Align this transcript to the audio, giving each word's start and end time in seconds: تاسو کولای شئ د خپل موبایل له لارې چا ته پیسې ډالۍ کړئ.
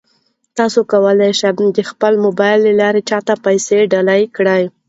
تاسو 0.57 0.79
کولای 0.91 1.31
شئ 1.39 1.51
د 1.77 1.79
خپل 1.91 2.13
موبایل 2.25 2.59
له 2.67 2.73
لارې 2.81 3.01
چا 3.09 3.19
ته 3.27 3.33
پیسې 3.45 3.77
ډالۍ 3.91 4.23
کړئ. 4.35 4.63